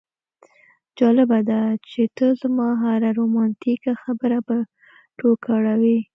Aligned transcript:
جالبه 0.97 1.39
ده 1.49 1.61
چې 1.89 2.01
ته 2.17 2.25
زما 2.41 2.69
هره 2.81 3.09
رومانتیکه 3.19 3.93
خبره 4.03 4.37
په 4.47 4.55
ټوکه 5.17 5.49
اړوې 5.57 5.97